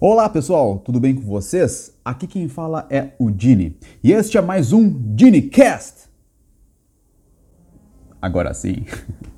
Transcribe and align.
Olá 0.00 0.28
pessoal, 0.28 0.78
tudo 0.78 1.00
bem 1.00 1.12
com 1.12 1.22
vocês? 1.22 1.92
Aqui 2.04 2.28
quem 2.28 2.46
fala 2.46 2.86
é 2.88 3.14
o 3.18 3.32
Dini 3.32 3.76
e 4.00 4.12
este 4.12 4.38
é 4.38 4.40
mais 4.40 4.72
um 4.72 4.88
DiniCast. 4.88 6.08
Agora 8.22 8.54
sim. 8.54 8.84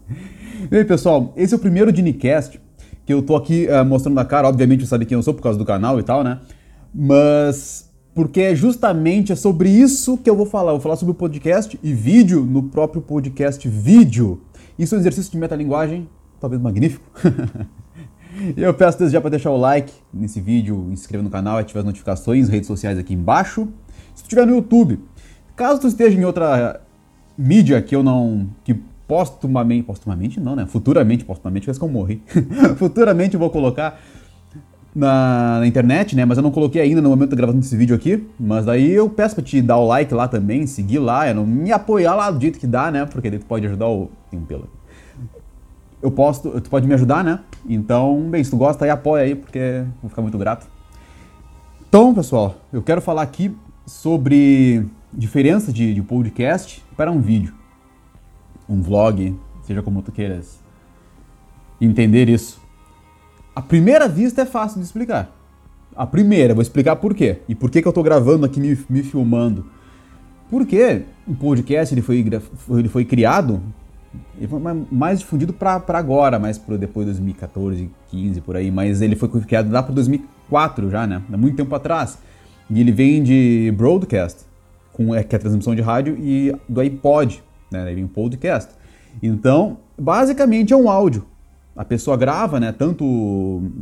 e 0.71 0.77
aí 0.77 0.85
pessoal, 0.85 1.33
esse 1.35 1.55
é 1.55 1.57
o 1.57 1.61
primeiro 1.61 1.91
DiniCast 1.91 2.61
que 3.07 3.15
eu 3.15 3.23
tô 3.23 3.37
aqui 3.37 3.69
uh, 3.69 3.83
mostrando 3.87 4.21
a 4.21 4.25
cara, 4.27 4.49
obviamente 4.49 4.81
você 4.81 4.91
sabe 4.91 5.07
quem 5.07 5.17
eu 5.17 5.23
sou 5.23 5.33
por 5.33 5.41
causa 5.41 5.59
do 5.59 5.65
canal 5.65 5.99
e 5.99 6.03
tal, 6.03 6.23
né? 6.23 6.43
Mas 6.95 7.91
porque 8.15 8.43
é 8.43 8.55
justamente 8.55 9.33
é 9.33 9.37
sobre 9.37 9.71
isso 9.71 10.19
que 10.19 10.29
eu 10.29 10.37
vou 10.37 10.45
falar. 10.45 10.73
Eu 10.73 10.77
vou 10.77 10.83
falar 10.83 10.97
sobre 10.97 11.13
o 11.13 11.15
podcast 11.15 11.81
e 11.83 11.95
vídeo 11.95 12.45
no 12.45 12.65
próprio 12.65 13.01
podcast 13.01 13.67
vídeo. 13.67 14.43
Isso 14.79 14.95
é 14.95 14.99
um 14.99 15.01
exercício 15.01 15.33
de 15.33 15.39
metalinguagem, 15.39 16.07
talvez 16.39 16.61
magnífico. 16.61 17.11
Eu 18.57 18.73
peço 18.75 18.99
desde 18.99 19.15
já 19.15 19.21
para 19.21 19.31
deixar 19.31 19.51
o 19.51 19.57
like 19.57 19.93
nesse 20.13 20.41
vídeo, 20.41 20.89
inscrever 20.91 21.23
no 21.23 21.31
canal, 21.31 21.59
ativar 21.59 21.81
as 21.81 21.87
notificações, 21.87 22.49
redes 22.49 22.67
sociais 22.67 22.99
aqui 22.99 23.15
embaixo. 23.15 23.69
Se 24.15 24.23
tu 24.23 24.27
estiver 24.27 24.47
no 24.47 24.55
YouTube, 24.55 24.99
caso 25.57 25.81
tu 25.81 25.87
esteja 25.87 26.19
em 26.19 26.25
outra 26.25 26.81
mídia 27.37 27.81
que 27.83 27.95
eu 27.95 28.03
não. 28.03 28.49
que 28.65 28.75
postumamente. 29.07 29.83
postumamente 29.85 30.41
não, 30.41 30.55
né? 30.55 30.67
Futuramente, 30.67 31.25
postumamente 31.25 31.67
parece 31.67 31.81
que 31.81 31.85
eu 31.85 31.91
morri. 31.91 32.23
Futuramente 32.77 33.35
eu 33.35 33.41
vou 33.41 33.51
colocar 33.51 34.01
na, 34.95 35.59
na, 35.61 35.67
internet, 35.67 36.15
né? 36.15 36.25
Mas 36.25 36.39
eu 36.39 36.43
não 36.43 36.51
coloquei 36.51 36.81
ainda 36.81 37.03
no 37.03 37.11
momento 37.11 37.31
da 37.31 37.37
gravação 37.37 37.61
desse 37.61 37.77
vídeo 37.77 37.97
aqui. 37.97 38.27
Mas 38.39 38.65
daí 38.65 38.91
eu 38.91 39.09
peço 39.09 39.35
pra 39.35 39.45
te 39.45 39.61
dar 39.61 39.79
o 39.79 39.87
like 39.87 40.15
lá 40.15 40.29
também, 40.29 40.67
seguir 40.67 40.99
lá, 40.99 41.33
não 41.35 41.45
me 41.45 41.73
apoiar 41.73 42.15
lá 42.15 42.31
do 42.31 42.41
jeito 42.41 42.59
que 42.59 42.67
dá, 42.67 42.91
né? 42.91 43.05
Porque 43.05 43.29
daí 43.31 43.39
tu 43.39 43.47
pode 43.47 43.67
ajudar 43.67 43.89
o. 43.89 44.11
Tem 44.31 44.39
um 44.39 44.45
pelo 44.45 44.69
eu 46.03 46.11
posto, 46.11 46.61
tu 46.61 46.71
pode 46.71 46.87
me 46.87 46.95
ajudar, 46.95 47.23
né? 47.23 47.41
Então, 47.69 48.29
bem, 48.31 48.43
se 48.43 48.51
tu 48.51 48.57
gosta 48.57 48.85
aí, 48.85 48.91
apoia 48.91 49.25
aí, 49.25 49.35
porque 49.35 49.85
vou 50.01 50.09
ficar 50.09 50.23
muito 50.23 50.39
grato. 50.39 50.67
Então, 51.89 52.15
pessoal, 52.15 52.57
eu 52.73 52.83
quero 52.83 53.01
falar 53.01 53.23
aqui 53.23 53.55
sobre 53.87 54.87
diferença 55.13 55.73
de, 55.73 55.93
de 55.93 56.03
podcast 56.03 56.85
para 56.97 57.11
um 57.11 57.21
vídeo. 57.21 57.53
Um 58.69 58.81
vlog, 58.81 59.37
seja 59.63 59.83
como 59.83 60.01
tu 60.01 60.13
queiras 60.13 60.61
entender 61.81 62.29
isso. 62.29 62.61
A 63.55 63.61
primeira 63.61 64.09
vista 64.09 64.43
é 64.43 64.47
fácil 64.47 64.79
de 64.79 64.87
explicar. 64.87 65.37
A 65.95 66.07
primeira, 66.07 66.55
vou 66.55 66.63
explicar 66.63 66.97
por 66.97 67.15
quê. 67.15 67.41
E 67.49 67.55
por 67.55 67.71
que, 67.71 67.83
que 67.83 67.89
eu 67.89 67.91
estou 67.91 68.05
gravando 68.05 68.47
aqui, 68.47 68.61
me, 68.61 68.79
me 68.89 69.03
filmando. 69.03 69.67
Porque 70.49 71.03
o 71.27 71.35
podcast 71.35 71.93
ele 71.95 72.03
foi, 72.03 72.25
ele 72.71 72.89
foi 72.89 73.05
criado 73.05 73.61
ele 74.37 74.49
foi 74.49 74.61
mais 74.91 75.21
difundido 75.21 75.53
para 75.53 75.83
agora, 75.89 76.39
mais 76.39 76.59
para 76.59 76.77
depois 76.77 77.07
de 77.07 77.13
2014, 77.13 77.91
15 78.11 78.41
por 78.41 78.57
aí, 78.57 78.71
mas 78.71 79.01
ele 79.01 79.15
foi 79.15 79.29
criado 79.29 79.71
lá 79.71 79.83
para 79.83 79.95
2004 79.95 80.91
já, 80.91 81.07
né? 81.07 81.23
Há 81.33 81.37
muito 81.37 81.57
tempo 81.57 81.75
atrás. 81.75 82.19
E 82.69 82.81
ele 82.81 82.91
vem 82.91 83.23
de 83.23 83.73
broadcast, 83.77 84.45
com, 84.93 85.15
é, 85.15 85.23
que 85.23 85.35
é 85.35 85.39
a 85.39 85.41
transmissão 85.41 85.75
de 85.75 85.83
rádio, 85.83 86.17
e 86.19 86.53
do 86.69 86.81
iPod, 86.81 87.43
né? 87.71 87.85
Aí 87.85 87.95
vem 87.95 88.07
podcast. 88.07 88.73
Então, 89.23 89.79
basicamente 89.99 90.73
é 90.73 90.77
um 90.77 90.91
áudio. 90.91 91.25
A 91.77 91.85
pessoa 91.85 92.17
grava, 92.17 92.59
né? 92.59 92.73
Tanto 92.73 93.05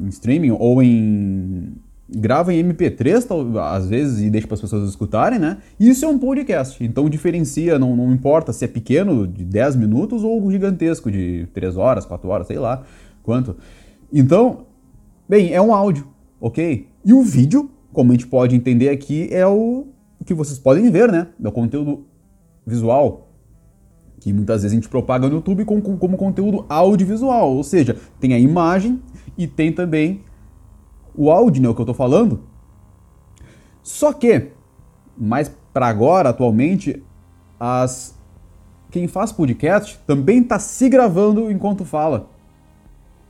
em 0.02 0.08
streaming 0.08 0.50
ou 0.50 0.82
em 0.82 1.74
grava 2.08 2.54
em 2.54 2.64
MP3, 2.64 3.26
às 3.60 3.88
vezes, 3.88 4.20
e 4.20 4.30
deixa 4.30 4.46
para 4.46 4.54
as 4.54 4.60
pessoas 4.60 4.88
escutarem, 4.88 5.38
né? 5.38 5.58
Isso 5.78 6.04
é 6.04 6.08
um 6.08 6.18
podcast. 6.18 6.82
Então 6.82 7.08
diferencia, 7.08 7.78
não, 7.78 7.94
não 7.94 8.12
importa 8.12 8.52
se 8.52 8.64
é 8.64 8.68
pequeno, 8.68 9.26
de 9.26 9.44
10 9.44 9.76
minutos, 9.76 10.24
ou 10.24 10.50
gigantesco, 10.50 11.10
de 11.10 11.46
3 11.52 11.76
horas, 11.76 12.06
4 12.06 12.28
horas, 12.28 12.46
sei 12.46 12.58
lá 12.58 12.84
quanto. 13.28 13.56
Então, 14.10 14.64
bem, 15.28 15.52
é 15.52 15.60
um 15.60 15.74
áudio, 15.74 16.08
ok? 16.40 16.88
E 17.04 17.12
o 17.12 17.22
vídeo, 17.22 17.70
como 17.92 18.10
a 18.10 18.14
gente 18.14 18.26
pode 18.26 18.56
entender 18.56 18.88
aqui, 18.88 19.28
é 19.30 19.46
o 19.46 19.86
que 20.24 20.32
vocês 20.32 20.58
podem 20.58 20.90
ver, 20.90 21.12
né? 21.12 21.28
É 21.42 21.46
o 21.46 21.52
conteúdo 21.52 22.06
visual, 22.66 23.28
que 24.18 24.32
muitas 24.32 24.62
vezes 24.62 24.72
a 24.72 24.80
gente 24.80 24.88
propaga 24.88 25.28
no 25.28 25.34
YouTube 25.34 25.66
como, 25.66 25.82
como 25.82 26.16
conteúdo 26.16 26.64
audiovisual, 26.70 27.54
ou 27.54 27.62
seja, 27.62 27.96
tem 28.18 28.32
a 28.32 28.38
imagem 28.38 28.98
e 29.36 29.46
tem 29.46 29.72
também 29.72 30.22
o 31.18 31.32
áudio, 31.32 31.60
né, 31.60 31.68
o 31.68 31.74
que 31.74 31.80
eu 31.80 31.82
estou 31.82 31.94
falando. 31.94 32.40
Só 33.82 34.12
que, 34.12 34.52
mais 35.16 35.50
para 35.72 35.88
agora, 35.88 36.28
atualmente, 36.28 37.02
as 37.58 38.16
quem 38.90 39.06
faz 39.06 39.32
podcast 39.32 39.98
também 40.06 40.40
está 40.40 40.58
se 40.58 40.88
gravando 40.88 41.50
enquanto 41.50 41.84
fala. 41.84 42.30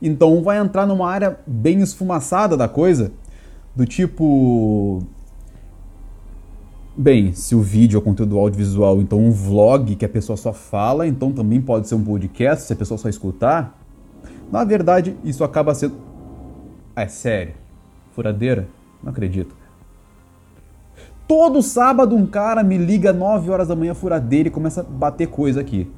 Então 0.01 0.41
vai 0.41 0.57
entrar 0.57 0.85
numa 0.85 1.09
área 1.09 1.39
bem 1.45 1.81
esfumaçada 1.81 2.55
da 2.55 2.67
coisa, 2.69 3.11
do 3.75 3.85
tipo 3.85 5.03
Bem, 6.95 7.33
se 7.33 7.55
o 7.55 7.61
vídeo 7.61 7.97
é 7.97 8.01
conteúdo 8.01 8.37
audiovisual, 8.37 8.99
então 8.99 9.19
um 9.19 9.31
vlog 9.31 9.95
que 9.95 10.03
a 10.03 10.09
pessoa 10.09 10.35
só 10.35 10.51
fala, 10.51 11.07
então 11.07 11.31
também 11.31 11.61
pode 11.61 11.87
ser 11.87 11.95
um 11.95 12.03
podcast 12.03 12.65
se 12.65 12.73
a 12.73 12.75
pessoa 12.75 12.97
só 12.97 13.07
escutar. 13.07 13.81
Na 14.51 14.65
verdade, 14.65 15.15
isso 15.23 15.43
acaba 15.43 15.73
sendo. 15.73 15.95
É 16.95 17.07
sério. 17.07 17.53
Furadeira? 18.19 18.67
Não 19.01 19.11
acredito. 19.11 19.55
Todo 21.25 21.61
sábado 21.61 22.17
um 22.17 22.25
cara 22.25 22.61
me 22.61 22.77
liga 22.77 23.13
9 23.13 23.49
horas 23.49 23.69
da 23.69 23.77
manhã 23.77 23.93
furadeira 23.93 24.49
e 24.49 24.51
começa 24.51 24.81
a 24.81 24.83
bater 24.83 25.27
coisa 25.27 25.61
aqui. 25.61 25.89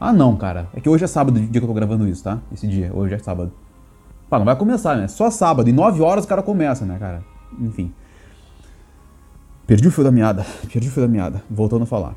Ah 0.00 0.10
não, 0.10 0.34
cara. 0.36 0.70
É 0.72 0.80
que 0.80 0.88
hoje 0.88 1.04
é 1.04 1.06
sábado, 1.06 1.38
dia 1.38 1.50
que 1.50 1.58
eu 1.58 1.68
tô 1.68 1.74
gravando 1.74 2.08
isso, 2.08 2.24
tá? 2.24 2.38
Esse 2.50 2.66
dia, 2.66 2.90
hoje 2.94 3.12
é 3.12 3.18
sábado. 3.18 3.52
Pá, 4.30 4.38
não 4.38 4.46
vai 4.46 4.56
começar, 4.56 4.96
né? 4.96 5.06
Só 5.06 5.30
sábado. 5.30 5.68
E 5.68 5.72
9 5.72 6.00
horas 6.00 6.24
o 6.24 6.28
cara 6.28 6.42
começa, 6.42 6.86
né, 6.86 6.96
cara? 6.98 7.22
Enfim. 7.60 7.92
Perdi 9.66 9.86
o 9.86 9.90
fio 9.90 10.04
da 10.04 10.10
meada. 10.10 10.46
Perdi 10.72 10.88
o 10.88 10.90
fio 10.90 11.02
da 11.02 11.08
meada. 11.08 11.42
Voltando 11.50 11.82
a 11.82 11.86
falar. 11.86 12.14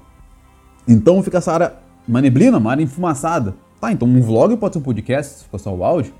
Então 0.88 1.22
fica 1.22 1.40
essa 1.40 1.52
área 1.52 1.74
uma 2.08 2.22
neblina, 2.22 2.59
uma 2.59 2.72
área 2.72 2.81
enfumaçada. 2.81 3.56
Tá, 3.81 3.92
então 3.92 4.08
um 4.08 4.22
vlog 4.22 4.56
pode 4.56 4.75
ser 4.75 4.80
um 4.80 4.84
podcast, 4.84 5.40
se 5.40 5.46
for 5.50 5.59
só 5.59 5.75
o 5.75 5.84
áudio. 5.84 6.13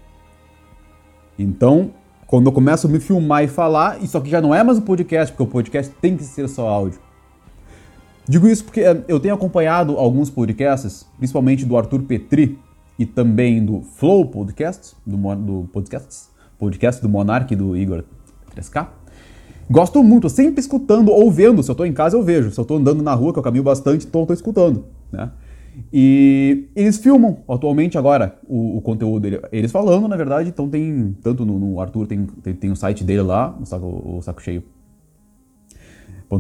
Então, 1.40 1.92
quando 2.32 2.46
eu 2.46 2.54
começo 2.54 2.88
a 2.88 2.90
me 2.90 2.98
filmar 2.98 3.44
e 3.44 3.48
falar, 3.50 4.02
isso 4.02 4.18
aqui 4.18 4.30
já 4.30 4.40
não 4.40 4.56
é 4.56 4.64
mais 4.64 4.78
um 4.78 4.82
podcast, 4.82 5.34
porque 5.34 5.44
o 5.44 5.48
podcast 5.48 5.94
tem 6.00 6.16
que 6.16 6.24
ser 6.24 6.48
só 6.48 6.66
áudio. 6.66 6.98
Digo 8.26 8.48
isso 8.48 8.64
porque 8.64 8.80
eh, 8.80 9.04
eu 9.06 9.20
tenho 9.20 9.34
acompanhado 9.34 9.98
alguns 9.98 10.30
podcasts, 10.30 11.06
principalmente 11.18 11.66
do 11.66 11.76
Arthur 11.76 12.04
Petri 12.04 12.58
e 12.98 13.06
também 13.06 13.66
do 13.66 13.82
Flow 13.82 14.26
Podcasts, 14.28 14.96
do, 15.06 15.18
do 15.36 15.70
podcast 16.58 17.02
do 17.02 17.10
Monark 17.10 17.52
e 17.54 17.58
do 17.58 17.76
Igor 17.76 18.06
3K. 18.56 18.88
Gosto 19.70 20.02
muito, 20.02 20.30
sempre 20.30 20.62
escutando 20.62 21.12
ou 21.12 21.30
vendo. 21.30 21.62
Se 21.62 21.70
eu 21.70 21.74
estou 21.74 21.86
em 21.86 21.92
casa, 21.92 22.16
eu 22.16 22.24
vejo. 22.24 22.50
Se 22.50 22.58
eu 22.58 22.62
estou 22.62 22.78
andando 22.78 23.04
na 23.04 23.14
rua, 23.14 23.34
que 23.34 23.40
eu 23.40 23.44
caminho 23.44 23.66
bastante, 23.66 24.08
então 24.08 24.22
eu 24.22 24.24
estou 24.24 24.36
escutando. 24.36 24.86
Né? 25.12 25.30
E 25.92 26.70
eles 26.76 26.98
filmam 26.98 27.40
atualmente 27.48 27.98
agora 27.98 28.40
o, 28.48 28.78
o 28.78 28.82
conteúdo 28.82 29.22
dele. 29.22 29.42
Eles 29.52 29.72
falando, 29.72 30.08
na 30.08 30.16
verdade, 30.16 30.50
então 30.50 30.70
tem. 30.70 31.16
Tanto 31.22 31.46
no, 31.46 31.60
no 31.60 31.80
Arthur 31.80 32.08
tem, 32.08 32.26
tem, 32.26 32.54
tem, 32.54 32.72
o 32.72 32.76
site 32.76 33.04
dele 33.04 33.22
lá, 33.22 33.58
o 33.60 33.66
saco, 33.66 34.18
o 34.18 34.22
saco 34.22 34.42
cheio. 34.42 34.64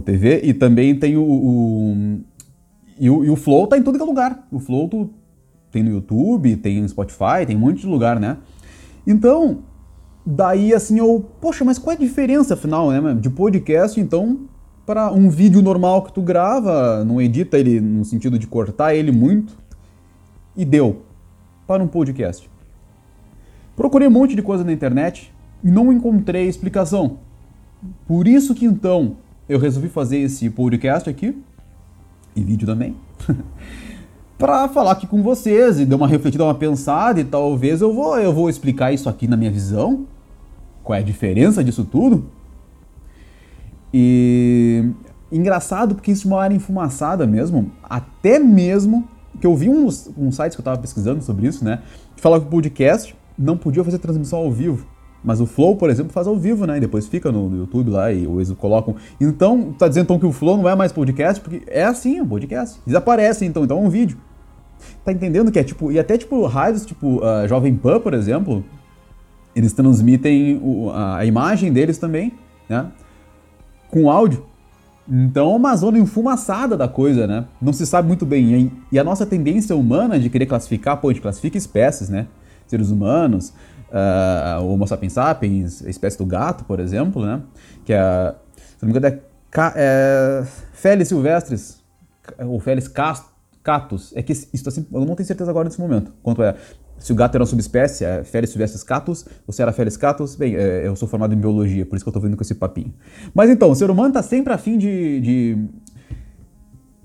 .tv, 0.06 0.40
e 0.44 0.53
também 0.53 0.96
tem 0.96 1.18
o, 1.18 1.22
o 1.22 2.20
e, 2.97 3.09
o, 3.09 3.25
e 3.25 3.30
o 3.30 3.36
Flow 3.36 3.68
tá 3.68 3.78
em 3.78 3.84
todo 3.84 3.97
que 3.97 4.02
é 4.03 4.06
lugar. 4.06 4.47
O 4.52 4.59
Flow 4.59 4.88
tu, 4.88 5.09
tem 5.72 5.84
no 5.84 5.90
YouTube, 5.90 6.56
tem 6.58 6.81
no 6.81 6.88
Spotify, 6.88 7.46
tem 7.46 7.58
um 7.58 7.59
monte 7.59 7.81
de 7.81 7.88
lugar, 7.88 8.20
né? 8.20 8.38
Então, 9.06 9.64
daí 10.25 10.74
assim 10.74 11.00
eu, 11.00 11.25
poxa, 11.41 11.66
mas 11.66 11.80
qual 11.80 11.94
é 11.94 11.96
a 11.96 12.00
diferença 12.00 12.53
afinal, 12.53 12.91
né, 12.91 13.16
de 13.16 13.30
podcast 13.30 14.00
então 14.00 14.41
para 14.86 15.12
um 15.12 15.30
vídeo 15.30 15.62
normal 15.62 16.03
que 16.03 16.14
tu 16.14 16.22
grava, 16.22 17.03
não 17.06 17.22
edita 17.22 17.58
ele 17.58 17.80
no 17.80 18.03
sentido 18.03 18.38
de 18.38 18.47
cortar 18.47 18.96
ele 18.96 19.12
muito, 19.12 19.58
e 20.56 20.66
deu 20.66 21.03
para 21.66 21.84
um 21.84 21.88
podcast. 21.88 22.50
Procurei 23.75 24.08
um 24.08 24.12
monte 24.12 24.36
de 24.36 24.41
coisa 24.41 24.64
na 24.64 24.74
internet 24.74 25.34
e 25.64 25.72
não 25.72 25.91
encontrei 25.91 26.47
explicação. 26.47 27.20
Por 28.08 28.28
isso 28.28 28.53
que 28.53 28.66
então 28.66 29.17
eu 29.47 29.58
resolvi 29.58 29.88
fazer 29.88 30.17
esse 30.17 30.50
podcast 30.50 31.09
aqui 31.09 31.35
e 32.35 32.44
vídeo 32.44 32.66
também. 32.67 32.96
para 34.38 34.67
falar 34.67 34.94
aqui 34.94 35.05
com 35.05 35.22
vocês 35.22 35.79
e 35.79 35.85
dar 35.85 35.96
uma 35.96 36.08
refletida, 36.08 36.44
uma 36.44 36.55
pensada 36.55 37.22
e 37.22 37.23
talvez 37.23 37.79
eu 37.79 37.94
vou 37.94 38.20
eu 38.20 38.34
vou 38.34 38.50
explicar 38.50 38.91
isso 38.91 39.08
aqui 39.08 39.28
na 39.28 39.38
minha 39.38 39.52
visão. 39.52 40.05
Qual 40.84 40.97
é 40.97 41.00
a 41.00 41.03
diferença 41.03 41.64
disso 41.64 41.85
tudo? 41.85 42.26
E 43.93 44.90
engraçado 45.32 45.96
porque 45.96 46.11
isso 46.11 46.28
é 46.28 46.32
uma 46.32 46.41
área 46.41 46.55
enfumaçada 46.55 47.26
mesmo, 47.26 47.72
até 47.84 48.40
mesmo 48.40 49.08
que 49.40 49.47
eu 49.47 49.55
vi 49.55 49.70
uns, 49.70 50.09
uns 50.17 50.35
sites 50.35 50.55
que 50.55 50.59
eu 50.59 50.64
estava 50.64 50.78
pesquisando 50.78 51.22
sobre 51.23 51.47
isso, 51.47 51.64
né? 51.64 51.82
Que 52.16 52.22
falava 52.22 52.41
que 52.41 52.47
o 52.47 52.52
podcast 52.52 53.16
não 53.38 53.58
podia 53.58 53.84
fazer 53.84 53.97
transmissão 53.97 54.40
ao 54.40 54.52
vivo. 54.52 54.85
Mas 55.23 55.40
o 55.40 55.46
Flow, 55.46 55.76
por 55.76 55.90
exemplo, 55.90 56.11
faz 56.11 56.28
ao 56.28 56.35
vivo, 56.35 56.66
né? 56.66 56.78
E 56.78 56.79
depois 56.79 57.08
fica 57.08 57.32
no, 57.32 57.55
YouTube 57.55 57.91
lá 57.91 58.11
e 58.11 58.26
eles 58.26 58.52
colocam. 58.53 58.96
Então, 59.20 59.73
tá 59.78 59.88
dizendo 59.88 60.05
então 60.05 60.20
que 60.20 60.26
o 60.26 60.32
Flow 60.32 60.58
não 60.58 60.67
é 60.67 60.76
mais 60.76 60.91
podcast? 60.91 61.41
Porque 61.41 61.61
é 61.67 61.84
assim, 61.84 62.17
é 62.17 62.23
um 62.23 62.28
podcast. 62.28 62.79
Desaparece 62.85 63.46
então, 63.46 63.64
então 63.64 63.78
é 63.78 63.82
um 63.82 63.90
vídeo. 63.90 64.17
Tá 65.05 65.11
entendendo 65.11 65.52
que 65.52 65.59
é 65.59 65.64
tipo. 65.64 65.91
E 65.91 65.99
até 65.99 66.17
tipo 66.17 66.46
rádios 66.47 66.85
tipo 66.85 67.17
uh, 67.17 67.47
Jovem 67.47 67.76
Pan, 67.76 67.99
por 67.99 68.16
exemplo, 68.16 68.66
eles 69.55 69.73
transmitem 69.73 70.59
o, 70.64 70.90
a, 70.90 71.17
a, 71.17 71.26
imagem 71.26 71.72
deles 71.72 71.99
também, 71.99 72.34
né? 72.67 72.88
Com 73.91 74.09
áudio. 74.09 74.46
Então 75.08 75.52
é 75.52 75.55
uma 75.55 75.76
zona 75.76 75.99
enfumaçada 75.99 76.78
da 76.78 76.88
coisa, 76.88 77.28
né? 77.28 77.46
Não 77.61 77.73
se 77.73 77.85
sabe 77.85 78.08
muito 78.08 78.26
bem. 78.26 78.72
E 78.91 78.97
a 78.97 79.03
nossa 79.03 79.26
tendência 79.26 79.76
humana 79.76 80.17
de 80.17 80.29
querer 80.29 80.46
classificar, 80.46 80.97
pô, 80.97 81.09
a 81.09 81.11
gente 81.11 81.22
classifica 81.22 81.58
espécies, 81.58 82.09
né? 82.09 82.28
Seres 82.66 82.90
humanos, 82.90 83.53
uh, 83.90 84.64
Homo 84.64 84.88
sapiens 84.88 85.14
sapiens, 85.14 85.85
a 85.85 85.90
espécie 85.90 86.17
do 86.17 86.26
gato, 86.26 86.64
por 86.64 86.79
exemplo, 86.79 87.26
né? 87.26 87.41
Que 87.84 87.93
é, 87.93 88.34
se 88.55 88.85
não 88.85 88.91
me 88.91 88.97
engano, 88.97 89.08
é, 89.08 89.20
é 89.76 90.46
Felis 90.72 91.09
silvestres, 91.09 91.84
ou 92.40 92.59
Felis 92.59 92.88
catus. 92.88 94.14
É 94.16 94.22
que 94.22 94.32
isso 94.32 94.64
tá 94.64 94.72
eu 94.93 95.05
não 95.05 95.16
tenho 95.16 95.28
certeza 95.28 95.52
agora 95.52 95.66
nesse 95.66 95.79
momento 95.79 96.14
quanto 96.23 96.41
é 96.41 96.55
se 97.02 97.12
o 97.12 97.16
gato 97.16 97.34
era 97.36 97.42
uma 97.42 97.48
subespécie, 97.48 98.06
é 98.06 98.24
Felis 98.24 98.52
silvestris 98.52 98.84
catus, 98.84 99.26
ou 99.48 99.53
se 99.53 99.62
era 99.62 99.74
Felis 99.74 99.98
catus, 99.98 100.36
bem, 100.36 100.56
é, 100.56 100.86
eu 100.86 100.96
sou 100.96 101.08
formado 101.08 101.34
em 101.34 101.38
biologia, 101.38 101.84
por 101.84 101.96
isso 101.96 102.06
que 102.06 102.09
eu 102.09 102.14
tô 102.14 102.20
vindo 102.20 102.38
com 102.38 102.44
esse 102.44 102.53
papinho. 102.53 102.94
Mas 103.34 103.50
então, 103.50 103.72
o 103.72 103.76
ser 103.76 103.90
humano 103.90 104.14
tá 104.14 104.22
sempre 104.22 104.53
afim 104.53 104.78
de, 104.78 105.20
de 105.20 105.58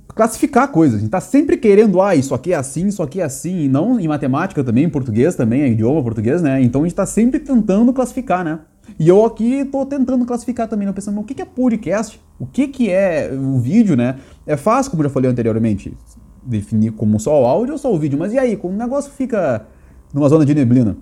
classificar 0.08 0.68
coisas. 0.68 0.98
A 0.98 1.00
gente 1.00 1.10
tá 1.10 1.20
sempre 1.20 1.56
querendo, 1.56 2.02
ah, 2.02 2.14
isso 2.14 2.34
aqui 2.34 2.52
é 2.52 2.56
assim, 2.56 2.88
isso 2.88 3.02
aqui 3.02 3.22
é 3.22 3.24
assim, 3.24 3.62
e 3.62 3.68
não 3.68 3.98
em 3.98 4.06
matemática 4.06 4.62
também, 4.62 4.84
em 4.84 4.90
português 4.90 5.34
também, 5.34 5.62
é 5.62 5.68
idioma 5.68 6.02
português, 6.02 6.42
né? 6.42 6.60
Então 6.60 6.82
a 6.82 6.84
gente 6.84 6.94
tá 6.94 7.06
sempre 7.06 7.40
tentando 7.40 7.90
classificar, 7.92 8.44
né? 8.44 8.60
E 8.98 9.08
eu 9.08 9.24
aqui 9.24 9.64
tô 9.64 9.84
tentando 9.86 10.26
classificar 10.26 10.68
também, 10.68 10.86
né? 10.86 10.92
pensando, 10.92 11.18
o 11.18 11.24
que 11.24 11.40
é 11.40 11.44
podcast? 11.44 12.20
O 12.38 12.46
que 12.46 12.68
que 12.68 12.90
é 12.90 13.30
o 13.32 13.58
vídeo, 13.58 13.96
né? 13.96 14.16
É 14.46 14.58
fácil, 14.58 14.90
como 14.90 15.02
já 15.02 15.08
falei 15.08 15.30
anteriormente, 15.30 15.96
definir 16.42 16.92
como 16.92 17.18
só 17.18 17.42
o 17.42 17.46
áudio 17.46 17.72
ou 17.72 17.78
só 17.78 17.92
o 17.92 17.98
vídeo, 17.98 18.18
mas 18.18 18.32
e 18.32 18.38
aí, 18.38 18.56
como 18.56 18.74
o 18.74 18.76
negócio 18.76 19.10
fica 19.10 19.66
numa 20.16 20.30
zona 20.30 20.46
de 20.46 20.54
neblina. 20.54 20.96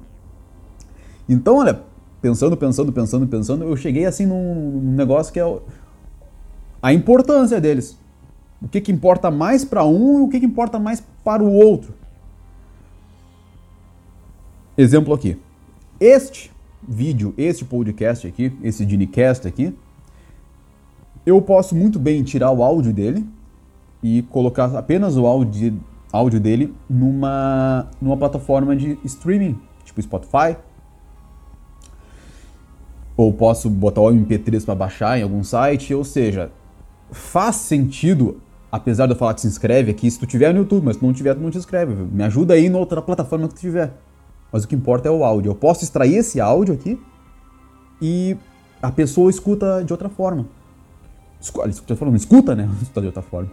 Então, 1.28 1.58
olha, 1.58 1.80
pensando, 2.20 2.56
pensando, 2.56 2.92
pensando, 2.92 3.26
pensando, 3.28 3.64
eu 3.64 3.76
cheguei 3.76 4.04
assim 4.04 4.26
num, 4.26 4.80
negócio 4.96 5.32
que 5.32 5.38
é 5.38 5.58
a 6.82 6.92
importância 6.92 7.60
deles. 7.60 7.96
O 8.60 8.66
que, 8.66 8.80
que 8.80 8.90
importa 8.90 9.30
mais 9.30 9.64
para 9.64 9.84
um 9.84 10.18
e 10.18 10.22
o 10.22 10.28
que, 10.28 10.40
que 10.40 10.46
importa 10.46 10.80
mais 10.80 11.00
para 11.22 11.44
o 11.44 11.52
outro. 11.52 11.94
Exemplo 14.76 15.14
aqui. 15.14 15.38
Este 16.00 16.50
vídeo, 16.86 17.32
este 17.38 17.64
podcast 17.64 18.26
aqui, 18.26 18.52
esse 18.64 18.84
Dinicast 18.84 19.46
aqui, 19.46 19.72
eu 21.24 21.40
posso 21.40 21.76
muito 21.76 22.00
bem 22.00 22.22
tirar 22.24 22.50
o 22.50 22.64
áudio 22.64 22.92
dele 22.92 23.24
e 24.02 24.22
colocar 24.22 24.76
apenas 24.76 25.16
o 25.16 25.24
áudio 25.24 25.80
áudio 26.14 26.38
dele 26.38 26.74
numa, 26.88 27.88
numa 28.00 28.16
plataforma 28.16 28.76
de 28.76 28.98
streaming, 29.04 29.58
tipo 29.84 30.00
Spotify. 30.00 30.56
Ou 33.16 33.32
posso 33.32 33.68
botar 33.70 34.00
o 34.00 34.10
MP3 34.10 34.64
para 34.64 34.74
baixar 34.74 35.18
em 35.18 35.22
algum 35.22 35.42
site, 35.44 35.94
ou 35.94 36.04
seja, 36.04 36.50
faz 37.10 37.56
sentido, 37.56 38.40
apesar 38.70 39.06
de 39.06 39.12
eu 39.12 39.16
falar 39.16 39.34
que 39.34 39.40
se 39.40 39.46
inscreve 39.46 39.90
aqui, 39.90 40.10
se 40.10 40.18
tu 40.18 40.26
tiver 40.26 40.52
no 40.52 40.60
YouTube, 40.60 40.84
mas 40.84 40.96
se 40.96 41.04
não 41.04 41.12
tiver, 41.12 41.34
tu 41.34 41.40
não 41.40 41.50
te 41.50 41.58
inscreve. 41.58 41.94
Me 41.94 42.24
ajuda 42.24 42.54
aí 42.54 42.68
na 42.68 42.78
outra 42.78 43.00
plataforma 43.00 43.46
que 43.48 43.54
tu 43.54 43.60
tiver. 43.60 43.92
Mas 44.50 44.64
o 44.64 44.68
que 44.68 44.74
importa 44.74 45.08
é 45.08 45.10
o 45.10 45.24
áudio. 45.24 45.50
Eu 45.50 45.54
posso 45.54 45.84
extrair 45.84 46.16
esse 46.16 46.40
áudio 46.40 46.74
aqui 46.74 47.00
e 48.00 48.36
a 48.82 48.90
pessoa 48.90 49.30
escuta 49.30 49.82
de 49.84 49.92
outra 49.92 50.08
forma. 50.08 50.46
Escuta, 51.40 51.68
escuta, 52.16 52.54
né? 52.54 52.68
Escuta 52.80 53.00
de 53.00 53.06
outra 53.08 53.22
forma. 53.22 53.50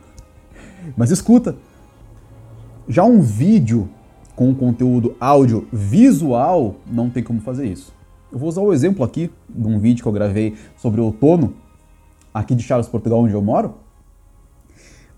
Mas 0.95 1.11
escuta. 1.11 1.55
Já 2.87 3.03
um 3.03 3.21
vídeo 3.21 3.89
com 4.35 4.53
conteúdo 4.55 5.15
áudio 5.19 5.67
visual, 5.71 6.75
não 6.91 7.09
tem 7.09 7.23
como 7.23 7.39
fazer 7.41 7.67
isso. 7.67 7.93
Eu 8.31 8.39
vou 8.39 8.49
usar 8.49 8.61
o 8.61 8.73
exemplo 8.73 9.03
aqui 9.03 9.31
de 9.47 9.67
um 9.67 9.77
vídeo 9.77 10.01
que 10.01 10.07
eu 10.07 10.13
gravei 10.13 10.55
sobre 10.77 10.99
outono, 11.01 11.53
aqui 12.33 12.55
de 12.55 12.63
Chaves, 12.63 12.87
Portugal, 12.87 13.19
onde 13.19 13.33
eu 13.33 13.41
moro, 13.41 13.75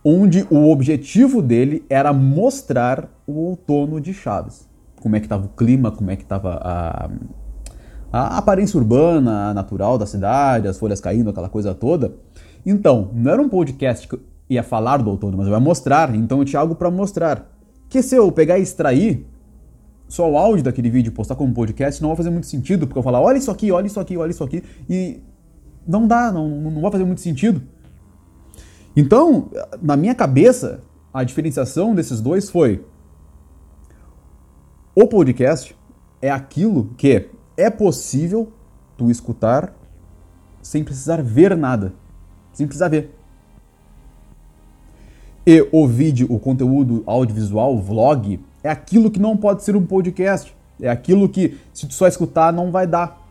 onde 0.03 0.45
o 0.49 0.69
objetivo 0.69 1.41
dele 1.41 1.85
era 1.89 2.11
mostrar 2.11 3.07
o 3.25 3.33
outono 3.33 4.01
de 4.01 4.13
Chaves. 4.13 4.67
Como 5.01 5.15
é 5.15 5.19
que 5.19 5.25
estava 5.25 5.45
o 5.45 5.49
clima, 5.49 5.91
como 5.91 6.11
é 6.11 6.15
que 6.15 6.23
estava 6.23 6.59
a, 6.61 7.09
a 8.11 8.37
aparência 8.37 8.77
urbana, 8.77 9.53
natural 9.53 9.97
da 9.97 10.05
cidade, 10.05 10.67
as 10.67 10.77
folhas 10.77 10.99
caindo, 10.99 11.29
aquela 11.29 11.49
coisa 11.49 11.73
toda. 11.73 12.13
Então, 12.65 13.09
não 13.13 13.31
era 13.31 13.41
um 13.41 13.49
podcast 13.49 14.07
que 14.07 14.19
ia 14.49 14.63
falar 14.63 14.97
do 14.97 15.09
outono, 15.09 15.37
mas 15.37 15.47
ia 15.47 15.59
mostrar, 15.59 16.13
então 16.15 16.39
eu 16.39 16.45
tinha 16.45 16.59
algo 16.59 16.75
para 16.75 16.91
mostrar. 16.91 17.52
Que 17.93 18.01
se 18.01 18.15
eu 18.15 18.31
pegar 18.31 18.57
e 18.57 18.63
extrair 18.63 19.23
só 20.07 20.27
o 20.27 20.35
áudio 20.35 20.63
daquele 20.63 20.89
vídeo 20.89 21.11
e 21.11 21.13
postar 21.13 21.35
como 21.35 21.53
podcast, 21.53 22.01
não 22.01 22.09
vai 22.09 22.17
fazer 22.17 22.31
muito 22.31 22.47
sentido, 22.47 22.87
porque 22.87 22.97
eu 22.97 23.03
falar, 23.03 23.21
olha 23.21 23.37
isso 23.37 23.51
aqui, 23.51 23.71
olha 23.71 23.85
isso 23.85 23.99
aqui, 23.99 24.17
olha 24.17 24.31
isso 24.31 24.43
aqui, 24.43 24.63
e 24.89 25.21
não 25.87 26.07
dá, 26.07 26.31
não, 26.31 26.49
não 26.49 26.81
vai 26.81 26.89
fazer 26.89 27.05
muito 27.05 27.21
sentido. 27.21 27.61
Então, 28.95 29.51
na 29.79 29.95
minha 29.95 30.15
cabeça, 30.15 30.81
a 31.13 31.23
diferenciação 31.23 31.93
desses 31.93 32.19
dois 32.19 32.49
foi: 32.49 32.83
o 34.95 35.07
podcast 35.07 35.77
é 36.19 36.31
aquilo 36.31 36.95
que 36.97 37.29
é 37.55 37.69
possível 37.69 38.51
tu 38.97 39.11
escutar 39.11 39.71
sem 40.63 40.83
precisar 40.83 41.21
ver 41.21 41.55
nada, 41.55 41.93
sem 42.53 42.65
precisar 42.65 42.87
ver. 42.87 43.13
E 45.45 45.67
o 45.71 45.85
vídeo, 45.87 46.27
o 46.29 46.39
conteúdo 46.39 47.03
audiovisual, 47.05 47.75
o 47.75 47.81
vlog, 47.81 48.39
é 48.63 48.69
aquilo 48.69 49.11
que 49.11 49.19
não 49.19 49.35
pode 49.35 49.63
ser 49.63 49.75
um 49.75 49.85
podcast. 49.85 50.55
É 50.81 50.89
aquilo 50.89 51.27
que, 51.27 51.57
se 51.73 51.85
tu 51.85 51.93
só 51.93 52.07
escutar, 52.07 52.53
não 52.53 52.71
vai 52.71 52.87
dar. 52.87 53.21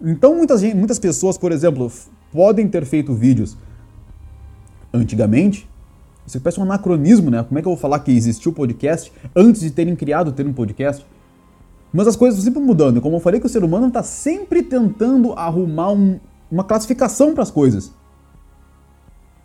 Então, 0.00 0.34
muitas, 0.34 0.62
muitas 0.74 0.98
pessoas, 0.98 1.36
por 1.36 1.52
exemplo, 1.52 1.90
podem 2.32 2.66
ter 2.68 2.84
feito 2.86 3.12
vídeos 3.12 3.56
antigamente. 4.92 5.68
Isso 6.26 6.40
parece 6.40 6.58
um 6.58 6.62
anacronismo, 6.62 7.30
né? 7.30 7.42
Como 7.42 7.58
é 7.58 7.62
que 7.62 7.68
eu 7.68 7.72
vou 7.72 7.80
falar 7.80 7.98
que 8.00 8.12
existiu 8.12 8.52
podcast 8.52 9.12
antes 9.34 9.60
de 9.60 9.70
terem 9.70 9.94
criado 9.94 10.32
ter 10.32 10.46
um 10.46 10.52
podcast? 10.52 11.04
Mas 11.92 12.06
as 12.06 12.16
coisas 12.16 12.38
estão 12.38 12.52
sempre 12.52 12.66
mudando. 12.66 13.00
Como 13.00 13.16
eu 13.16 13.20
falei 13.20 13.40
que 13.40 13.46
o 13.46 13.48
ser 13.48 13.64
humano 13.64 13.88
está 13.88 14.02
sempre 14.02 14.62
tentando 14.62 15.32
arrumar 15.32 15.92
um, 15.92 16.18
uma 16.50 16.64
classificação 16.64 17.34
para 17.34 17.42
as 17.42 17.50
coisas. 17.50 17.92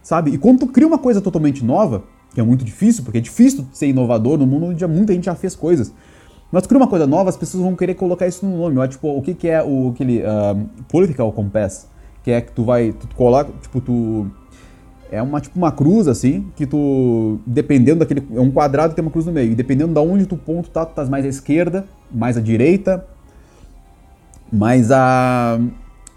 Sabe? 0.02 0.32
E 0.32 0.38
quando 0.38 0.60
tu 0.60 0.68
cria 0.68 0.88
uma 0.88 0.98
coisa 0.98 1.22
totalmente 1.22 1.64
nova, 1.64 2.04
que 2.34 2.40
é 2.40 2.44
muito 2.44 2.66
difícil, 2.66 3.04
porque 3.04 3.20
é 3.20 3.22
difícil 3.22 3.66
ser 3.72 3.88
inovador 3.88 4.38
no 4.38 4.46
mundo 4.48 4.68
onde 4.68 4.86
muita 4.88 5.14
gente 5.14 5.26
já 5.26 5.36
fez 5.36 5.56
coisas. 5.56 5.94
Mas 6.52 6.68
cria 6.68 6.78
uma 6.78 6.88
coisa 6.88 7.08
nova, 7.08 7.30
as 7.30 7.38
pessoas 7.38 7.64
vão 7.64 7.76
querer 7.76 7.96
colocar 7.96 8.28
isso 8.28 8.46
no 8.46 8.58
nome. 8.58 8.78
Ó, 8.78 8.88
tipo, 8.88 9.08
o 9.08 9.22
que, 9.22 9.34
que 9.34 9.48
é 9.48 9.64
o 9.64 9.90
aquele 9.90 10.22
uh, 10.22 10.70
political 10.88 11.32
compass, 11.32 11.88
que 12.24 12.32
é 12.32 12.42
que 12.42 12.52
tu 12.52 12.64
vai, 12.64 12.92
tu 12.92 13.08
coloca, 13.16 13.52
tipo, 13.62 13.82
tu 13.82 14.28
é 15.12 15.22
uma 15.22 15.40
tipo 15.40 15.58
uma 15.58 15.72
cruz 15.72 16.08
assim, 16.08 16.48
que 16.56 16.66
tu 16.66 17.40
dependendo 17.46 18.00
daquele 18.00 18.24
é 18.36 18.40
um 18.40 18.50
quadrado 18.50 18.90
que 18.90 18.96
tem 18.96 19.06
uma 19.06 19.12
cruz 19.12 19.26
no 19.26 19.32
meio, 19.32 19.52
e 19.52 19.56
dependendo 19.56 19.94
da 19.94 20.02
onde 20.02 20.26
tu 20.26 20.36
ponto 20.36 20.70
tá, 20.70 20.86
tu 20.86 20.94
tá 20.94 21.06
mais 21.06 21.24
à 21.26 21.28
esquerda, 21.28 21.86
mais 22.12 22.38
à 22.38 22.42
direita, 22.42 23.06
mais 24.52 24.92
a 24.92 25.60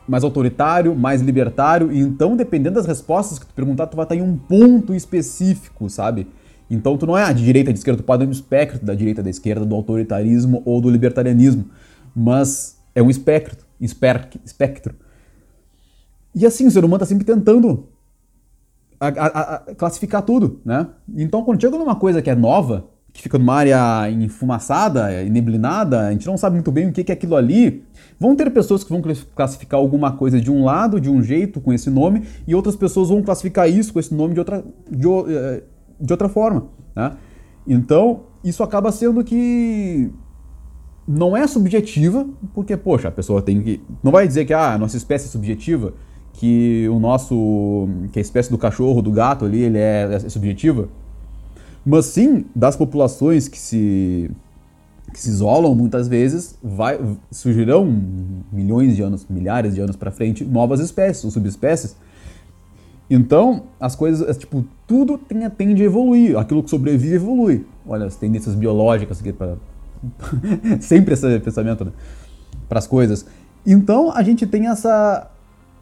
mais 0.07 0.23
autoritário, 0.25 0.95
mais 0.95 1.21
libertário, 1.21 1.93
e 1.93 1.99
então, 1.99 2.37
dependendo 2.37 2.77
das 2.77 2.87
respostas 2.87 3.39
que 3.39 3.47
tu 3.47 3.55
perguntar, 3.55 3.87
tu 3.87 3.97
vai 3.97 4.05
estar 4.05 4.15
em 4.15 4.23
um 4.23 4.37
ponto 4.37 4.95
específico, 4.95 5.89
sabe? 5.91 6.29
Então 6.71 6.97
tu 6.97 7.07
não 7.07 7.17
é 7.17 7.33
de 7.33 7.45
direita 7.45 7.73
de 7.73 7.79
esquerda, 7.79 8.03
tu 8.03 8.07
pode 8.07 8.27
no 8.27 8.33
espectro 8.33 8.85
da 8.85 8.95
direita 8.95 9.23
da 9.23 9.31
esquerda, 9.31 9.65
do 9.65 9.75
autoritarismo 9.75 10.63
ou 10.65 10.81
do 10.81 10.91
libertarianismo, 10.91 11.67
mas 12.15 12.77
é 12.95 13.03
um 13.03 13.11
espectro, 13.11 13.65
espectro. 13.81 14.95
E 16.35 16.45
assim, 16.45 16.67
o 16.67 16.71
ser 16.71 16.85
humano 16.85 16.97
está 16.97 17.07
sempre 17.07 17.25
tentando 17.25 17.89
a, 18.99 19.09
a, 19.09 19.55
a 19.55 19.75
classificar 19.75 20.23
tudo, 20.23 20.61
né? 20.65 20.89
Então 21.17 21.45
quando 21.45 21.61
chega 21.61 21.79
numa 21.79 21.97
coisa 21.97 22.21
que 22.21 22.31
é 22.31 22.35
nova, 22.35 22.89
que 23.17 23.23
fica 23.23 23.39
numa 23.39 23.55
área 23.55 24.11
enfumaçada, 24.11 25.23
eneblinada, 25.23 26.09
a 26.09 26.13
gente 26.13 26.27
não 26.27 26.37
sabe 26.37 26.57
muito 26.57 26.71
bem 26.71 26.89
o 26.89 26.93
que 26.93 27.11
é 27.11 27.15
aquilo 27.15 27.35
ali. 27.35 27.83
Vão 28.21 28.37
ter 28.37 28.51
pessoas 28.51 28.85
que 28.85 28.91
vão 28.91 29.03
classificar 29.35 29.81
alguma 29.81 30.13
coisa 30.13 30.39
de 30.39 30.51
um 30.51 30.65
lado, 30.65 31.01
de 31.01 31.09
um 31.09 31.23
jeito, 31.23 31.61
com 31.61 31.73
esse 31.73 31.89
nome, 31.89 32.25
e 32.47 32.55
outras 32.55 32.77
pessoas 32.77 33.09
vão 33.09 33.23
classificar 33.23 33.69
isso 33.71 33.93
com 33.93 34.01
esse 34.01 34.15
nome 34.15 34.35
de 34.35 34.41
outra, 34.41 34.63
de, 34.91 35.09
eh, 35.09 35.63
de 35.99 36.13
outra 36.13 36.29
forma. 36.29 36.69
Né? 36.95 37.13
Então, 37.67 38.25
isso 38.45 38.63
acaba 38.63 38.93
sendo 38.93 39.25
que 39.25 40.11
não 41.09 41.37
é 41.37 41.47
subjetiva, 41.47 42.27
porque, 42.55 42.77
poxa, 42.77 43.09
a 43.09 43.13
pessoa 43.13 43.41
tem 43.41 43.63
que. 43.63 43.81
Não 44.03 44.13
vai 44.13 44.27
dizer 44.27 44.45
que 44.45 44.53
ah, 44.53 44.75
a 44.75 44.79
nossa 44.79 44.97
espécie 44.97 45.27
é 45.27 45.29
subjetiva, 45.29 45.95
que 46.35 46.87
o 46.91 46.99
nosso. 46.99 47.89
que 48.13 48.19
a 48.19 48.23
espécie 48.23 48.51
do 48.51 48.59
cachorro, 48.59 49.01
do 49.01 49.11
gato 49.11 49.47
ali, 49.47 49.63
ele 49.63 49.79
é, 49.79 50.21
é 50.25 50.29
subjetiva. 50.29 50.89
Mas 51.87 52.07
sim, 52.07 52.45
das 52.55 52.75
populações 52.75 53.47
que 53.47 53.59
se, 53.59 54.29
que 55.13 55.21
se 55.21 55.29
isolam 55.29 55.73
muitas 55.73 56.09
vezes, 56.09 56.59
vai, 56.61 56.99
surgirão 57.31 57.87
milhões 58.51 58.97
de 58.97 59.03
anos, 59.03 59.25
milhares 59.31 59.73
de 59.73 59.81
anos 59.81 59.95
para 59.95 60.11
frente, 60.11 60.45
novas 60.45 60.81
espécies 60.81 61.25
ou 61.25 61.31
subespécies. 61.31 61.97
Então, 63.09 63.67
as 63.79 63.95
coisas, 63.95 64.29
é, 64.29 64.35
tipo, 64.35 64.65
tudo 64.85 65.17
tem, 65.17 65.49
tende 65.51 65.83
a 65.83 65.85
evoluir. 65.85 66.37
Aquilo 66.37 66.61
que 66.61 66.71
sobrevive 66.71 67.15
evolui. 67.15 67.65
Olha, 67.87 68.07
as 68.07 68.17
tendências 68.17 68.57
biológicas 68.57 69.21
aqui 69.21 69.33
para 69.33 69.55
sempre 70.81 71.15
esse 71.15 71.39
pensamento, 71.39 71.85
né? 71.85 71.93
para 72.69 72.81
as 72.81 72.87
coisas. 72.89 73.27
Então 73.65 74.11
a 74.13 74.25
gente 74.25 74.45
tem 74.45 74.67
essa. 74.67 75.31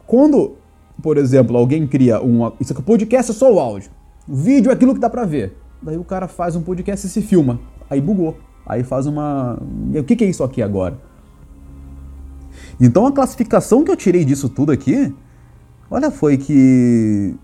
Quando, 0.05 0.55
por 1.01 1.17
exemplo, 1.17 1.57
alguém 1.57 1.87
cria 1.87 2.21
um. 2.21 2.51
Isso 2.59 2.73
aqui, 2.73 2.83
podcast 2.83 3.31
é 3.31 3.33
só 3.33 3.51
o 3.51 3.59
áudio. 3.59 3.89
O 4.27 4.35
vídeo 4.35 4.69
é 4.69 4.73
aquilo 4.73 4.93
que 4.93 4.99
dá 4.99 5.09
pra 5.09 5.25
ver. 5.25 5.64
Daí 5.85 5.97
o 5.97 6.03
cara 6.03 6.27
faz 6.27 6.55
um 6.55 6.63
podcast 6.63 7.05
e 7.05 7.09
se 7.09 7.21
filma. 7.21 7.59
Aí 7.87 8.01
bugou. 8.01 8.39
Aí 8.65 8.83
faz 8.83 9.05
uma. 9.05 9.59
O 9.95 10.03
que, 10.03 10.15
que 10.15 10.23
é 10.23 10.27
isso 10.27 10.43
aqui 10.43 10.63
agora? 10.63 10.99
Então 12.81 13.05
a 13.05 13.11
classificação 13.11 13.83
que 13.83 13.91
eu 13.91 13.95
tirei 13.95 14.25
disso 14.25 14.49
tudo 14.49 14.71
aqui, 14.71 15.13
olha, 15.89 16.09
foi 16.09 16.37
que 16.37 17.35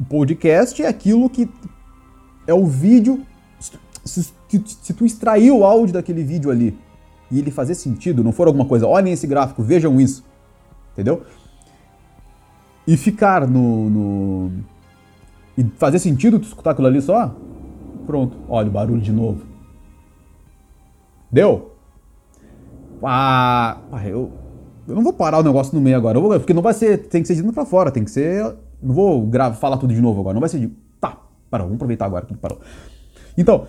o 0.00 0.04
podcast 0.04 0.82
é 0.82 0.88
aquilo 0.88 1.30
que 1.30 1.48
é 2.48 2.52
o 2.52 2.66
vídeo. 2.66 3.24
Se, 4.04 4.28
se, 4.82 4.92
tu 4.92 5.06
extrair 5.06 5.52
o 5.52 5.64
áudio 5.64 5.94
daquele 5.94 6.24
vídeo 6.24 6.50
ali 6.50 6.76
e 7.30 7.38
ele 7.38 7.50
fazer 7.50 7.74
sentido, 7.76 8.22
não 8.24 8.32
for 8.32 8.48
alguma 8.48 8.66
coisa, 8.66 8.86
olhem 8.86 9.12
esse 9.12 9.26
gráfico, 9.26 9.62
vejam 9.62 10.00
isso. 10.00 10.24
Entendeu? 10.92 11.22
E 12.86 12.96
ficar 12.96 13.46
no, 13.46 13.88
no. 13.88 14.52
E 15.56 15.64
fazer 15.76 15.98
sentido 15.98 16.38
tu 16.38 16.46
escutar 16.46 16.72
aquilo 16.72 16.86
ali 16.86 17.00
só? 17.00 17.34
Pronto, 18.06 18.36
olha 18.48 18.68
o 18.68 18.72
barulho 18.72 19.00
de 19.00 19.12
novo. 19.12 19.44
Deu? 21.30 21.72
Ah, 23.02 23.78
eu, 24.04 24.32
eu 24.88 24.94
não 24.94 25.02
vou 25.02 25.12
parar 25.12 25.38
o 25.38 25.42
negócio 25.42 25.74
no 25.74 25.80
meio 25.80 25.96
agora, 25.96 26.18
vou, 26.18 26.30
porque 26.38 26.54
não 26.54 26.62
vai 26.62 26.72
ser, 26.72 27.08
tem 27.08 27.22
que 27.22 27.28
ser 27.28 27.34
de 27.34 27.42
dentro 27.42 27.54
pra 27.54 27.66
fora, 27.66 27.90
tem 27.90 28.04
que 28.04 28.10
ser, 28.10 28.54
não 28.82 28.94
vou 28.94 29.26
gravar, 29.26 29.56
falar 29.56 29.76
tudo 29.76 29.92
de 29.92 30.00
novo 30.00 30.20
agora, 30.20 30.34
não 30.34 30.40
vai 30.40 30.48
ser 30.48 30.58
de, 30.58 30.68
tá, 31.00 31.18
parou, 31.50 31.66
vamos 31.66 31.76
aproveitar 31.76 32.06
agora 32.06 32.24
que 32.24 32.34
parou. 32.34 32.60
Então, 33.36 33.66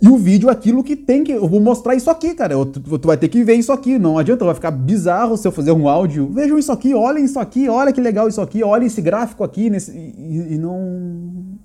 e 0.00 0.08
o 0.08 0.16
vídeo 0.16 0.48
é 0.48 0.52
aquilo 0.52 0.84
que 0.84 0.94
tem 0.94 1.24
que, 1.24 1.32
eu 1.32 1.48
vou 1.48 1.60
mostrar 1.60 1.94
isso 1.94 2.10
aqui, 2.10 2.34
cara, 2.34 2.52
eu, 2.52 2.66
tu, 2.66 2.80
tu, 2.80 3.06
vai 3.06 3.16
ter 3.16 3.28
que 3.28 3.42
ver 3.42 3.54
isso 3.54 3.72
aqui, 3.72 3.98
não 3.98 4.18
adianta, 4.18 4.44
vai 4.44 4.54
ficar 4.54 4.70
bizarro 4.70 5.36
se 5.36 5.48
eu 5.48 5.52
fazer 5.52 5.72
um 5.72 5.88
áudio, 5.88 6.30
vejam 6.32 6.58
isso 6.58 6.70
aqui, 6.70 6.94
olhem 6.94 7.24
isso 7.24 7.38
aqui, 7.38 7.68
olha 7.68 7.92
que 7.92 8.00
legal 8.00 8.28
isso 8.28 8.40
aqui, 8.40 8.62
olhem 8.62 8.86
esse 8.86 9.00
gráfico 9.00 9.42
aqui, 9.42 9.70
nesse, 9.70 9.90
e, 9.92 10.54
e 10.54 10.58
não... 10.58 11.56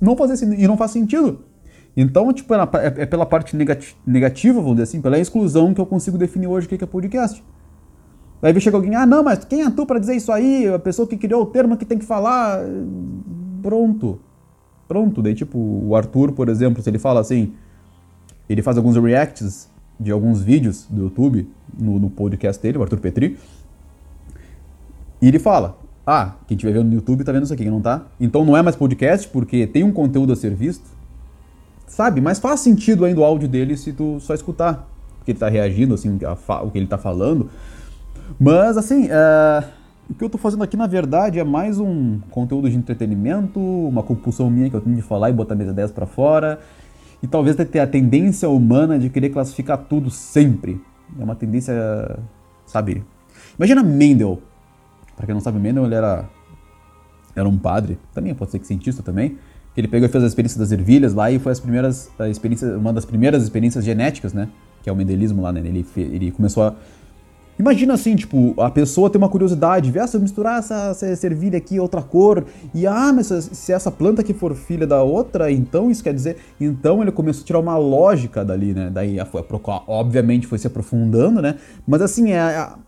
Não 0.00 0.16
fazer, 0.16 0.46
e 0.58 0.66
não 0.66 0.76
faz 0.76 0.90
sentido. 0.90 1.40
Então, 1.96 2.30
tipo, 2.32 2.54
é, 2.54 2.58
é, 2.58 3.02
é 3.02 3.06
pela 3.06 3.24
parte 3.24 3.56
negativa, 4.06 4.60
vamos 4.60 4.76
dizer 4.76 4.82
assim, 4.82 5.00
pela 5.00 5.18
exclusão 5.18 5.72
que 5.72 5.80
eu 5.80 5.86
consigo 5.86 6.18
definir 6.18 6.46
hoje 6.46 6.66
o 6.66 6.68
que 6.68 6.82
é 6.82 6.86
podcast. 6.86 7.42
Aí 8.42 8.52
vai 8.52 8.60
chegar 8.60 8.76
alguém, 8.76 8.94
ah, 8.94 9.06
não, 9.06 9.22
mas 9.22 9.44
quem 9.44 9.62
é 9.62 9.70
tu 9.70 9.86
para 9.86 9.98
dizer 9.98 10.14
isso 10.14 10.30
aí? 10.30 10.68
A 10.68 10.78
pessoa 10.78 11.08
que 11.08 11.16
criou 11.16 11.42
o 11.42 11.46
termo 11.46 11.76
que 11.76 11.86
tem 11.86 11.98
que 11.98 12.04
falar. 12.04 12.60
Pronto. 13.62 14.20
Pronto. 14.86 15.22
Daí, 15.22 15.34
tipo, 15.34 15.58
o 15.58 15.94
Arthur, 15.96 16.32
por 16.32 16.48
exemplo, 16.48 16.82
se 16.82 16.88
ele 16.88 16.98
fala 16.98 17.20
assim, 17.20 17.52
ele 18.48 18.62
faz 18.62 18.76
alguns 18.76 18.96
reacts 18.96 19.68
de 19.98 20.10
alguns 20.10 20.42
vídeos 20.42 20.86
do 20.88 21.04
YouTube 21.04 21.48
no, 21.78 21.98
no 21.98 22.10
podcast 22.10 22.62
dele, 22.62 22.78
o 22.78 22.82
Arthur 22.82 23.00
Petri, 23.00 23.38
e 25.20 25.28
ele 25.28 25.38
fala, 25.38 25.78
ah, 26.06 26.34
quem 26.46 26.54
estiver 26.54 26.72
vendo 26.72 26.88
no 26.88 26.94
YouTube 26.94 27.24
tá 27.24 27.32
vendo 27.32 27.44
isso 27.44 27.54
aqui, 27.54 27.68
não 27.68 27.80
tá? 27.80 28.06
Então 28.20 28.44
não 28.44 28.56
é 28.56 28.62
mais 28.62 28.76
podcast 28.76 29.26
porque 29.28 29.66
tem 29.66 29.82
um 29.82 29.90
conteúdo 29.90 30.32
a 30.32 30.36
ser 30.36 30.54
visto, 30.54 30.84
sabe? 31.86 32.20
Mas 32.20 32.38
faz 32.38 32.60
sentido 32.60 33.04
ainda 33.04 33.20
o 33.20 33.24
áudio 33.24 33.48
dele 33.48 33.76
se 33.76 33.92
tu 33.92 34.20
só 34.20 34.34
escutar. 34.34 34.88
Porque 35.18 35.32
ele 35.32 35.38
tá 35.38 35.48
reagindo, 35.48 35.94
assim, 35.94 36.16
o 36.62 36.70
que 36.70 36.78
ele 36.78 36.86
tá 36.86 36.98
falando. 36.98 37.50
Mas, 38.38 38.76
assim, 38.76 39.08
é, 39.10 39.64
o 40.08 40.14
que 40.14 40.22
eu 40.22 40.30
tô 40.30 40.38
fazendo 40.38 40.62
aqui, 40.62 40.76
na 40.76 40.86
verdade, 40.86 41.38
é 41.38 41.44
mais 41.44 41.78
um 41.78 42.20
conteúdo 42.30 42.70
de 42.70 42.76
entretenimento, 42.76 43.60
uma 43.60 44.02
compulsão 44.02 44.48
minha 44.48 44.70
que 44.70 44.76
eu 44.76 44.80
tenho 44.80 44.94
de 44.94 45.02
falar 45.02 45.30
e 45.30 45.32
botar 45.32 45.54
minhas 45.54 45.72
ideias 45.72 45.90
para 45.90 46.06
fora. 46.06 46.60
E 47.22 47.26
talvez 47.26 47.56
ter 47.56 47.80
a 47.80 47.86
tendência 47.86 48.48
humana 48.48 48.98
de 48.98 49.10
querer 49.10 49.30
classificar 49.30 49.78
tudo 49.78 50.10
sempre. 50.10 50.80
É 51.18 51.24
uma 51.24 51.34
tendência, 51.34 52.18
sabe? 52.64 53.04
Imagina 53.56 53.82
Mendel. 53.82 54.40
Pra 55.16 55.26
quem 55.26 55.34
não 55.34 55.40
sabe, 55.40 55.58
Mendel 55.58 55.86
ele 55.86 55.94
era, 55.94 56.28
era 57.34 57.48
um 57.48 57.58
padre, 57.58 57.98
também 58.12 58.34
pode 58.34 58.50
ser 58.50 58.58
que 58.58 58.66
cientista 58.66 59.02
também 59.02 59.38
que 59.76 59.80
ele 59.82 59.88
pegou 59.88 60.08
e 60.08 60.10
fez 60.10 60.24
a 60.24 60.26
experiência 60.26 60.58
das 60.58 60.72
ervilhas 60.72 61.12
lá 61.12 61.30
e 61.30 61.38
foi 61.38 61.52
as 61.52 61.60
primeiras 61.60 62.10
experiências, 62.30 62.74
uma 62.74 62.94
das 62.94 63.04
primeiras 63.04 63.42
experiências 63.42 63.84
genéticas, 63.84 64.32
né? 64.32 64.48
Que 64.82 64.88
é 64.88 64.92
o 64.92 64.96
mendelismo 64.96 65.42
lá, 65.42 65.52
né? 65.52 65.60
Ele, 65.60 65.86
ele 65.94 66.30
começou 66.30 66.62
a 66.62 66.74
Imagina 67.58 67.94
assim, 67.94 68.14
tipo, 68.14 68.54
a 68.60 68.70
pessoa 68.70 69.08
tem 69.08 69.18
uma 69.18 69.28
curiosidade, 69.28 69.90
vê, 69.90 70.00
ah, 70.00 70.06
se 70.06 70.16
eu 70.16 70.20
misturar 70.20 70.58
essa, 70.58 70.90
essa 70.90 71.26
aqui, 71.56 71.80
outra 71.80 72.02
cor, 72.02 72.44
e 72.74 72.86
ah, 72.86 73.12
mas 73.14 73.28
se 73.28 73.72
essa 73.72 73.90
planta 73.90 74.20
aqui 74.20 74.34
for 74.34 74.54
filha 74.54 74.86
da 74.86 75.02
outra, 75.02 75.50
então 75.50 75.90
isso 75.90 76.04
quer 76.04 76.12
dizer. 76.12 76.36
Então 76.60 77.00
ele 77.00 77.10
começou 77.10 77.42
a 77.42 77.46
tirar 77.46 77.58
uma 77.60 77.78
lógica 77.78 78.44
dali, 78.44 78.74
né? 78.74 78.90
Daí, 78.92 79.16
obviamente, 79.86 80.46
foi 80.46 80.58
se 80.58 80.66
aprofundando, 80.66 81.40
né? 81.40 81.56
Mas 81.86 82.02
assim, 82.02 82.32
é 82.32 82.40
a, 82.40 82.78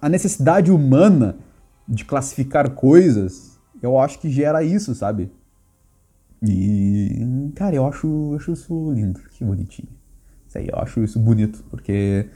a 0.00 0.08
necessidade 0.08 0.70
humana 0.70 1.36
de 1.88 2.04
classificar 2.04 2.70
coisas, 2.70 3.58
eu 3.82 3.98
acho 3.98 4.18
que 4.18 4.30
gera 4.30 4.62
isso, 4.62 4.94
sabe? 4.94 5.30
E, 6.42 7.50
cara, 7.54 7.74
eu 7.76 7.86
acho, 7.86 8.34
acho 8.36 8.52
isso 8.52 8.92
lindo, 8.92 9.20
que 9.32 9.44
bonitinho. 9.44 9.88
Isso 10.46 10.58
aí, 10.58 10.68
eu 10.68 10.78
acho 10.78 11.02
isso 11.02 11.18
bonito, 11.18 11.64
porque 11.70 12.28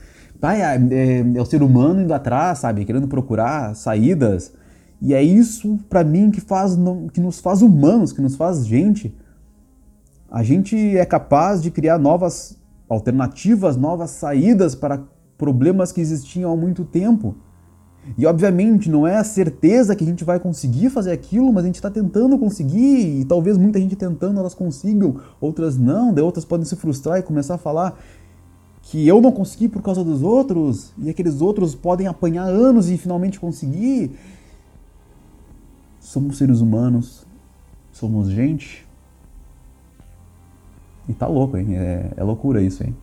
é, 0.42 0.60
é, 0.60 1.18
é, 1.34 1.40
o 1.40 1.44
ser 1.44 1.62
humano 1.62 2.02
indo 2.02 2.12
atrás, 2.12 2.58
sabe, 2.58 2.84
querendo 2.84 3.08
procurar 3.08 3.74
saídas. 3.74 4.52
E 5.00 5.14
é 5.14 5.22
isso, 5.22 5.78
para 5.88 6.02
mim, 6.02 6.30
que, 6.30 6.40
faz, 6.40 6.76
que 7.12 7.20
nos 7.20 7.40
faz 7.40 7.62
humanos, 7.62 8.12
que 8.12 8.20
nos 8.20 8.36
faz 8.36 8.66
gente. 8.66 9.14
A 10.30 10.42
gente 10.42 10.76
é 10.96 11.04
capaz 11.04 11.62
de 11.62 11.70
criar 11.70 11.98
novas 11.98 12.58
alternativas, 12.88 13.76
novas 13.76 14.10
saídas 14.10 14.74
para 14.74 15.02
problemas 15.36 15.92
que 15.92 16.00
existiam 16.00 16.52
há 16.52 16.56
muito 16.56 16.84
tempo. 16.84 17.36
E 18.16 18.24
obviamente 18.24 18.88
não 18.88 19.06
é 19.06 19.16
a 19.16 19.24
certeza 19.24 19.96
que 19.96 20.04
a 20.04 20.06
gente 20.06 20.24
vai 20.24 20.38
conseguir 20.38 20.90
fazer 20.90 21.10
aquilo, 21.10 21.52
mas 21.52 21.64
a 21.64 21.66
gente 21.66 21.76
está 21.76 21.90
tentando 21.90 22.38
conseguir, 22.38 23.20
e 23.20 23.24
talvez 23.24 23.58
muita 23.58 23.80
gente 23.80 23.96
tentando 23.96 24.38
elas 24.38 24.54
consigam, 24.54 25.16
outras 25.40 25.76
não, 25.76 26.14
outras 26.22 26.44
podem 26.44 26.64
se 26.64 26.76
frustrar 26.76 27.18
e 27.18 27.22
começar 27.22 27.54
a 27.54 27.58
falar 27.58 27.98
que 28.88 29.06
eu 29.06 29.20
não 29.20 29.32
consegui 29.32 29.68
por 29.68 29.82
causa 29.82 30.04
dos 30.04 30.22
outros, 30.22 30.92
e 30.96 31.10
aqueles 31.10 31.40
outros 31.40 31.74
podem 31.74 32.06
apanhar 32.06 32.44
anos 32.44 32.88
e 32.88 32.96
finalmente 32.96 33.40
conseguir. 33.40 34.12
Somos 35.98 36.38
seres 36.38 36.60
humanos, 36.60 37.26
somos 37.92 38.28
gente. 38.28 38.86
E 41.08 41.12
tá 41.12 41.26
louco, 41.26 41.56
hein? 41.56 41.76
É, 41.76 42.12
é 42.16 42.22
loucura 42.22 42.62
isso, 42.62 42.84
hein? 42.84 42.94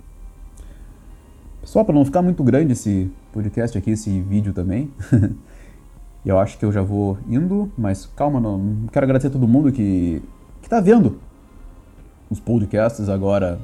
Só 1.65 1.83
para 1.83 1.93
não 1.93 2.05
ficar 2.05 2.21
muito 2.21 2.41
grande 2.45 2.71
esse 2.71 3.11
podcast 3.33 3.77
aqui, 3.77 3.91
esse 3.91 4.21
vídeo 4.21 4.53
também. 4.53 4.89
eu 6.25 6.39
acho 6.39 6.57
que 6.57 6.63
eu 6.63 6.71
já 6.71 6.81
vou 6.81 7.17
indo, 7.27 7.69
mas 7.77 8.05
calma, 8.05 8.39
não. 8.39 8.87
Quero 8.89 9.05
agradecer 9.05 9.27
a 9.27 9.31
todo 9.31 9.47
mundo 9.49 9.69
que, 9.69 10.23
que 10.61 10.69
tá 10.69 10.79
vendo 10.79 11.19
os 12.29 12.39
podcasts 12.39 13.09
agora 13.09 13.59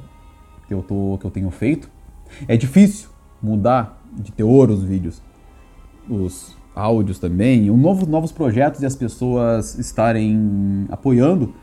que 0.67 0.73
eu, 0.73 0.83
tô, 0.83 1.17
que 1.17 1.25
eu 1.25 1.31
tenho 1.31 1.49
feito. 1.49 1.98
É 2.47 2.55
difícil 2.57 3.09
mudar 3.41 4.01
de 4.13 4.31
teor 4.31 4.69
os 4.69 4.83
vídeos, 4.83 5.21
os 6.09 6.57
áudios 6.75 7.19
também, 7.19 7.69
um 7.69 7.77
novo, 7.77 8.05
novos 8.05 8.31
projetos 8.31 8.81
e 8.81 8.85
as 8.85 8.95
pessoas 8.95 9.77
estarem 9.77 10.85
apoiando. 10.89 11.53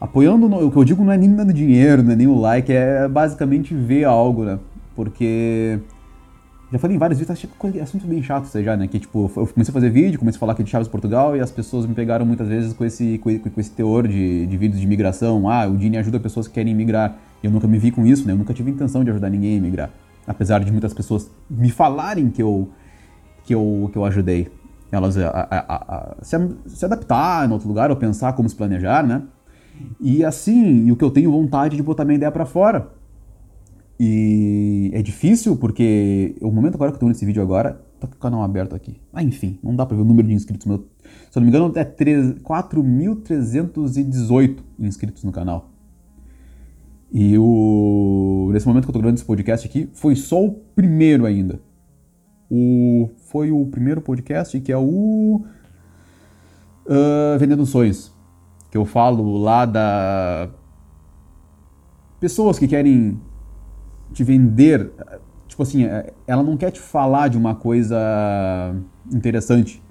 Apoiando, 0.00 0.46
o 0.46 0.70
que 0.70 0.76
eu 0.76 0.84
digo 0.84 1.04
não 1.04 1.12
é 1.12 1.16
nem 1.16 1.34
dando 1.34 1.52
dinheiro, 1.52 2.02
não 2.02 2.12
é 2.12 2.16
nem 2.16 2.26
o 2.26 2.38
like, 2.38 2.72
é 2.72 3.08
basicamente 3.08 3.74
ver 3.74 4.04
algo, 4.04 4.44
né? 4.44 4.58
Porque. 4.94 5.80
Já 6.70 6.78
falei 6.78 6.96
em 6.96 6.98
vários 6.98 7.18
vídeos, 7.18 7.38
achei 7.38 7.80
assunto 7.80 8.06
bem 8.06 8.22
chato 8.22 8.44
isso 8.44 8.62
já, 8.62 8.76
né? 8.76 8.86
Que 8.86 8.98
tipo, 8.98 9.30
eu 9.34 9.46
comecei 9.46 9.70
a 9.70 9.72
fazer 9.72 9.88
vídeo, 9.88 10.18
comecei 10.18 10.36
a 10.36 10.40
falar 10.40 10.52
aqui 10.52 10.62
de 10.62 10.68
Chaves 10.68 10.86
Portugal 10.86 11.34
e 11.34 11.40
as 11.40 11.50
pessoas 11.50 11.86
me 11.86 11.94
pegaram 11.94 12.26
muitas 12.26 12.46
vezes 12.46 12.74
com 12.74 12.84
esse, 12.84 13.16
com, 13.18 13.38
com 13.38 13.60
esse 13.60 13.70
teor 13.70 14.06
de, 14.06 14.46
de 14.46 14.56
vídeos 14.58 14.78
de 14.78 14.84
imigração. 14.84 15.48
Ah, 15.48 15.66
o 15.66 15.78
Dini 15.78 15.96
ajuda 15.96 16.20
pessoas 16.20 16.46
que 16.46 16.54
querem 16.54 16.72
imigrar. 16.72 17.16
E 17.42 17.46
eu 17.46 17.50
nunca 17.50 17.66
me 17.66 17.78
vi 17.78 17.90
com 17.90 18.04
isso, 18.04 18.26
né? 18.26 18.34
Eu 18.34 18.36
nunca 18.36 18.52
tive 18.52 18.70
intenção 18.70 19.02
de 19.02 19.10
ajudar 19.10 19.30
ninguém 19.30 19.54
a 19.54 19.56
imigrar. 19.56 19.90
Apesar 20.26 20.62
de 20.62 20.70
muitas 20.70 20.92
pessoas 20.92 21.30
me 21.48 21.70
falarem 21.70 22.28
que 22.28 22.42
eu, 22.42 22.68
que 23.44 23.54
eu, 23.54 23.88
que 23.90 23.96
eu 23.96 24.04
ajudei 24.04 24.48
elas 24.92 25.16
a, 25.16 25.28
a, 25.28 25.58
a, 25.58 25.94
a 25.94 26.16
se, 26.20 26.36
se 26.66 26.84
adaptar 26.84 27.48
em 27.48 27.52
outro 27.52 27.66
lugar 27.66 27.90
ou 27.90 27.96
pensar 27.96 28.34
como 28.34 28.46
se 28.46 28.54
planejar, 28.54 29.06
né? 29.06 29.22
E 29.98 30.22
assim, 30.24 30.86
e 30.86 30.92
o 30.92 30.96
que 30.96 31.04
eu 31.04 31.10
tenho 31.10 31.30
vontade 31.30 31.76
de 31.76 31.82
botar 31.82 32.04
minha 32.04 32.16
ideia 32.16 32.32
para 32.32 32.44
fora. 32.44 32.97
E 34.00 34.90
é 34.94 35.02
difícil 35.02 35.56
porque 35.56 36.36
o 36.40 36.52
momento 36.52 36.76
agora 36.76 36.92
que 36.92 36.96
eu 36.96 37.00
tô 37.00 37.08
nesse 37.08 37.26
vídeo 37.26 37.42
agora, 37.42 37.84
tá 37.98 38.06
com 38.06 38.14
o 38.14 38.18
canal 38.18 38.42
aberto 38.42 38.76
aqui. 38.76 39.00
Ah, 39.12 39.24
enfim, 39.24 39.58
não 39.62 39.74
dá 39.74 39.84
pra 39.84 39.96
ver 39.96 40.02
o 40.02 40.04
número 40.04 40.28
de 40.28 40.34
inscritos 40.34 40.66
meu. 40.66 40.86
Se 41.30 41.36
eu 41.36 41.40
não 41.40 41.42
me 41.42 41.48
engano, 41.48 41.72
é 41.76 41.84
4.318 41.84 44.58
inscritos 44.78 45.24
no 45.24 45.32
canal. 45.32 45.72
E 47.10 47.36
o 47.38 48.50
nesse 48.52 48.68
momento 48.68 48.84
que 48.84 48.90
eu 48.90 48.92
tô 48.92 49.00
gravando 49.00 49.16
esse 49.16 49.24
podcast 49.24 49.66
aqui, 49.66 49.90
foi 49.94 50.14
só 50.14 50.44
o 50.44 50.52
primeiro 50.52 51.26
ainda. 51.26 51.60
O 52.50 53.10
foi 53.26 53.50
o 53.50 53.66
primeiro 53.66 54.00
podcast 54.00 54.60
que 54.60 54.70
é 54.70 54.78
o 54.78 55.42
uh, 56.86 57.36
Vendendo 57.38 57.66
Sonhos, 57.66 58.14
que 58.70 58.78
eu 58.78 58.84
falo 58.84 59.38
lá 59.38 59.66
da 59.66 60.50
pessoas 62.20 62.58
que 62.58 62.68
querem 62.68 63.18
te 64.12 64.24
vender, 64.24 64.90
tipo 65.46 65.62
assim, 65.62 65.84
é, 65.84 66.12
ela 66.26 66.42
não 66.42 66.56
quer 66.56 66.70
te 66.70 66.80
falar 66.80 67.28
de 67.28 67.36
uma 67.36 67.54
coisa 67.54 67.96
interessante. 69.12 69.82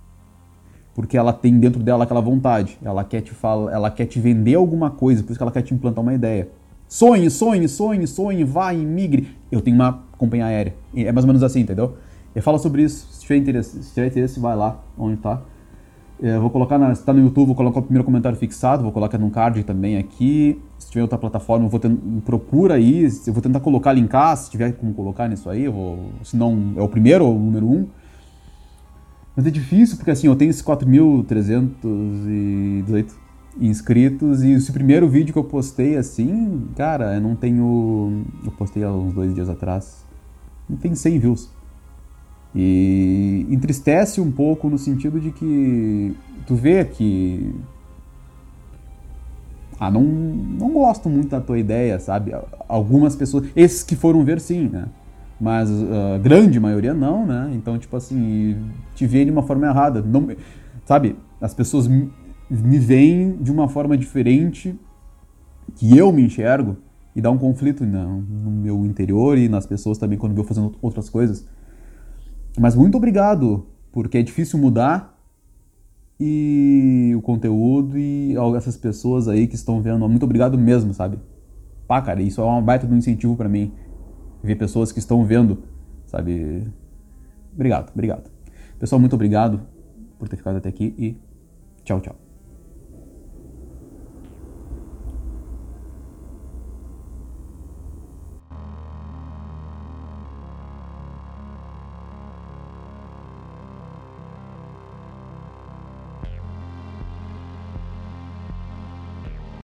Porque 0.94 1.16
ela 1.16 1.32
tem 1.32 1.60
dentro 1.60 1.84
dela 1.84 2.06
aquela 2.06 2.22
vontade. 2.22 2.78
Ela 2.84 3.04
quer 3.04 3.22
te 3.22 3.32
falar, 3.32 3.72
ela 3.72 3.92
quer 3.92 4.06
te 4.08 4.20
vender 4.20 4.56
alguma 4.56 4.90
coisa, 4.90 5.22
por 5.22 5.32
isso 5.32 5.40
que 5.40 5.44
ela 5.44 5.52
quer 5.52 5.62
te 5.62 5.74
implantar 5.74 6.02
uma 6.02 6.14
ideia. 6.14 6.50
Sonhe, 6.88 7.30
sonhe, 7.30 7.68
sonhe, 7.68 8.08
sonhe, 8.08 8.44
vai, 8.44 8.78
migre. 8.78 9.36
Eu 9.52 9.62
tenho 9.62 9.76
uma 9.76 10.04
companhia 10.18 10.46
aérea. 10.46 10.74
É 10.96 11.12
mais 11.12 11.24
ou 11.24 11.28
menos 11.28 11.44
assim, 11.44 11.60
entendeu? 11.60 11.98
E 12.36 12.42
fala 12.42 12.58
sobre 12.58 12.82
isso. 12.82 13.08
Se 13.12 13.22
tiver 13.22 13.38
interesse, 13.38 13.84
se 13.84 13.94
tiver 13.94 14.08
interesse 14.08 14.40
vai 14.40 14.56
lá 14.56 14.80
onde 14.98 15.18
tá. 15.18 15.42
É, 16.22 16.36
eu 16.36 16.42
vou 16.42 16.50
colocar, 16.50 16.80
na, 16.80 16.94
se 16.96 17.04
tá 17.04 17.14
no 17.14 17.20
YouTube, 17.20 17.48
vou 17.48 17.56
colocar 17.56 17.80
o 17.80 17.84
primeiro 17.84 18.04
comentário 18.04 18.38
fixado, 18.38 18.82
vou 18.82 18.92
colocar 18.92 19.20
no 19.20 19.30
card 19.30 19.64
também 19.64 19.98
aqui. 19.98 20.60
Se 20.80 20.90
tiver 20.90 21.04
outra 21.04 21.18
plataforma, 21.18 21.68
vou 21.68 21.80
ter, 21.80 21.92
procura 22.26 22.74
aí, 22.76 23.08
eu 23.26 23.34
vou 23.34 23.42
tentar 23.42 23.60
colocar, 23.60 23.94
linkar, 23.94 24.36
se 24.36 24.50
tiver 24.50 24.72
como 24.74 24.94
colocar 24.94 25.28
nisso 25.28 25.50
aí, 25.50 25.66
eu 25.66 25.74
vou, 25.74 26.12
se 26.24 26.36
não 26.36 26.74
é 26.76 26.82
o 26.82 26.90
primeiro 26.90 27.26
ou 27.26 27.36
o 27.36 27.40
número 27.40 27.68
um. 27.68 27.88
Mas 29.36 29.46
é 29.46 29.52
difícil, 29.52 29.98
porque 29.98 30.10
assim, 30.10 30.26
eu 30.26 30.36
tenho 30.36 30.50
esses 30.50 30.64
4.318 30.64 33.12
inscritos 33.60 34.44
e 34.44 34.54
esse 34.54 34.72
primeiro 34.72 35.08
vídeo 35.08 35.34
que 35.34 35.40
eu 35.40 35.44
postei 35.44 35.98
assim, 35.98 36.68
cara, 36.76 37.16
eu 37.16 37.22
não 37.22 37.36
tenho... 37.36 38.24
Eu 38.44 38.52
postei 38.52 38.84
há 38.84 38.92
uns 38.92 39.14
dois 39.14 39.36
dias 39.36 39.50
atrás. 39.50 40.04
Não 40.68 40.78
tem 40.78 40.96
100 40.96 41.20
views. 41.20 41.57
E 42.56 43.46
entristece 43.50 44.22
um 44.22 44.32
pouco 44.32 44.70
no 44.70 44.78
sentido 44.78 45.20
de 45.20 45.32
que 45.32 46.16
tu 46.46 46.56
vê 46.56 46.84
que. 46.86 47.54
Ah, 49.80 49.92
não, 49.92 50.02
não 50.02 50.72
gosto 50.72 51.08
muito 51.08 51.30
da 51.30 51.40
tua 51.40 51.60
ideia, 51.60 52.00
sabe? 52.00 52.34
Algumas 52.68 53.16
pessoas. 53.16 53.48
Esses 53.56 53.84
que 53.84 53.96
foram 53.96 54.24
ver, 54.24 54.40
sim, 54.40 54.68
né? 54.68 54.88
Mas 55.40 55.70
a 55.70 56.16
uh, 56.16 56.20
grande 56.20 56.60
maioria 56.60 56.94
não, 56.94 57.26
né? 57.26 57.52
Então, 57.54 57.78
tipo 57.78 57.96
assim, 57.96 58.58
te 58.96 59.06
vê 59.06 59.24
de 59.24 59.30
uma 59.30 59.44
forma 59.44 59.68
errada. 59.68 60.02
Não, 60.02 60.28
sabe? 60.84 61.16
As 61.40 61.54
pessoas 61.54 61.88
me, 61.88 62.10
veem 62.50 63.38
de 63.38 63.52
uma 63.52 63.68
forma 63.68 63.96
diferente 63.96 64.76
que 65.76 65.96
eu 65.96 66.12
me 66.12 66.24
enxergo 66.24 66.78
e 67.16 67.22
dá 67.22 67.30
um 67.30 67.38
conflito 67.38 67.86
no, 67.86 68.22
no 68.22 68.50
meu 68.50 68.86
interior 68.86 69.38
e 69.38 69.48
nas 69.48 69.68
pessoas 69.68 69.98
também 69.98 70.18
quando 70.18 70.36
eu 70.36 70.44
fazendo 70.44 70.74
outras 70.82 71.10
coisas. 71.10 71.46
Mas 72.58 72.76
muito 72.76 72.98
obrigado, 72.98 73.68
porque 73.92 74.18
é 74.18 74.24
difícil 74.24 74.58
mudar 74.60 75.16
e 76.20 77.14
o 77.16 77.22
conteúdo 77.22 77.98
e 77.98 78.36
essas 78.56 78.76
pessoas 78.76 79.28
aí 79.28 79.48
que 79.48 79.56
estão 79.56 79.82
vendo. 79.82 80.08
Muito 80.10 80.24
obrigado 80.24 80.58
mesmo, 80.58 80.94
sabe? 80.94 81.20
Pá, 81.88 82.02
cara, 82.02 82.22
isso 82.22 82.42
é 82.42 82.44
uma 82.44 82.62
baita 82.62 82.88
de 82.88 82.94
um 82.94 82.98
incentivo 82.98 83.36
para 83.36 83.48
mim. 83.48 83.72
Ver 84.44 84.56
pessoas 84.56 84.92
que 84.92 85.00
estão 85.00 85.24
vendo, 85.24 85.64
sabe? 86.06 86.68
Obrigado, 87.54 87.92
obrigado. 87.94 88.30
Pessoal, 88.80 89.00
muito 89.00 89.14
obrigado 89.14 89.62
por 90.18 90.28
ter 90.28 90.38
ficado 90.38 90.58
até 90.58 90.70
aqui 90.70 90.94
e 90.98 91.18
tchau, 91.84 92.02
tchau. 92.02 92.27